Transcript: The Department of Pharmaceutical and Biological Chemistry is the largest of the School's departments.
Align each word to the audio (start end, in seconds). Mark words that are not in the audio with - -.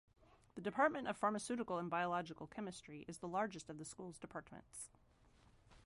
The 0.55 0.61
Department 0.61 1.07
of 1.07 1.15
Pharmaceutical 1.15 1.77
and 1.77 1.87
Biological 1.87 2.47
Chemistry 2.47 3.05
is 3.07 3.19
the 3.19 3.27
largest 3.27 3.69
of 3.69 3.77
the 3.77 3.85
School's 3.85 4.17
departments. 4.17 4.89